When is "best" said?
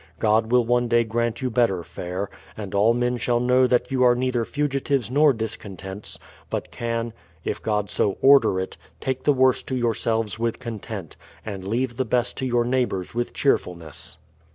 12.05-12.35